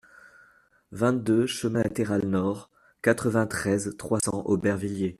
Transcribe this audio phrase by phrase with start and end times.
[0.91, 2.71] vingt-deux chemin Latéral Nord,
[3.03, 5.09] quatre-vingt-treize, trois cents, Aubervilliers